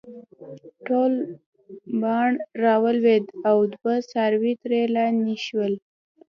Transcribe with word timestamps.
ټول 0.87 1.13
پاڼ 2.01 2.29
راولويد 2.63 3.25
او 3.49 3.57
دوه 3.73 3.93
څاروي 4.11 4.53
ترې 4.61 4.81
لانې 4.95 5.37
شول 5.45 5.73